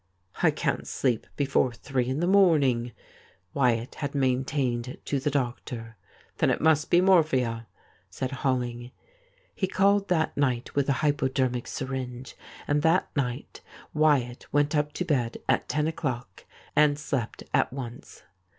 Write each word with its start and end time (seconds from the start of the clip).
'I 0.41 0.49
can't 0.49 0.87
sleep 0.87 1.27
before 1.35 1.71
three 1.73 2.09
in 2.09 2.21
the 2.21 2.25
morning,' 2.25 2.91
Wyatt 3.53 3.93
had 4.01 4.15
maintained 4.15 4.97
to 5.05 5.19
the 5.19 5.29
doctor.' 5.29 5.95
Then 6.39 6.49
it 6.49 6.59
must 6.59 6.89
be 6.89 7.01
morphia,' 7.01 7.67
said 8.09 8.31
H 8.33 8.39
oiling. 8.43 8.89
He 9.53 9.67
called 9.67 10.07
that 10.07 10.35
night 10.35 10.73
with 10.73 10.89
a 10.89 11.05
hypodermic 11.05 11.67
syringe, 11.67 12.35
and 12.67 12.81
that 12.81 13.15
night 13.15 13.61
Wyatt 13.93 14.47
Avent 14.51 14.73
up 14.75 14.91
to 14.93 15.05
bed 15.05 15.37
at 15.47 15.69
ten 15.69 15.87
o'clock 15.87 16.45
and 16.75 16.97
slept 16.97 17.43
at 17.53 17.71
once. 17.71 18.23